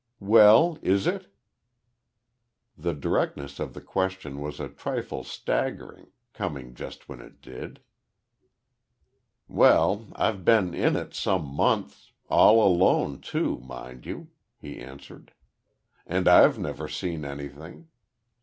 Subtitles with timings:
[0.19, 1.31] "Well, is it?"
[2.75, 7.81] The directness of the question was a trifle staggering, coming just when it did.
[9.47, 15.33] "Well, I've been in it some months all alone too, mind you," he answered,
[16.07, 17.87] "and I've never seen anything.